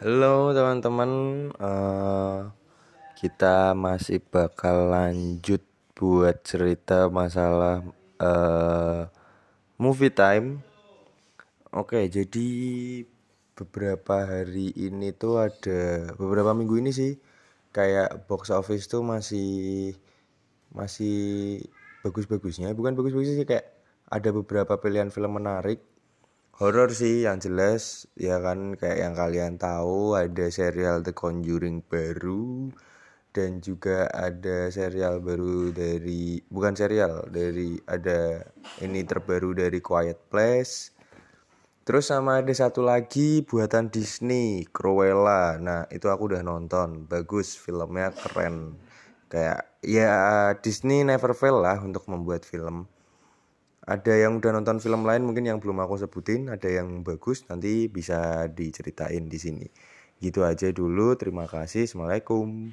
[0.00, 1.12] Halo teman-teman,
[1.60, 2.48] uh,
[3.20, 5.60] kita masih bakal lanjut
[5.92, 7.84] buat cerita masalah
[8.16, 9.12] uh,
[9.76, 10.64] movie time.
[11.68, 12.48] Oke, jadi
[13.52, 17.20] beberapa hari ini tuh ada beberapa minggu ini sih
[17.68, 19.92] kayak box office tuh masih
[20.72, 21.60] masih
[22.00, 23.68] bagus-bagusnya, bukan bagus-bagusnya sih kayak
[24.08, 25.84] ada beberapa pilihan film menarik
[26.60, 32.68] horor sih yang jelas ya kan kayak yang kalian tahu ada serial The Conjuring baru
[33.32, 38.44] dan juga ada serial baru dari bukan serial dari ada
[38.84, 40.92] ini terbaru dari Quiet Place.
[41.88, 45.56] Terus sama ada satu lagi buatan Disney Cruella.
[45.56, 47.08] Nah itu aku udah nonton.
[47.08, 48.76] Bagus filmnya keren.
[49.32, 50.12] Kayak ya
[50.60, 52.84] Disney never fail lah untuk membuat film
[53.90, 57.90] ada yang udah nonton film lain mungkin yang belum aku sebutin ada yang bagus nanti
[57.90, 59.66] bisa diceritain di sini.
[60.22, 62.70] Gitu aja dulu terima kasih assalamualaikum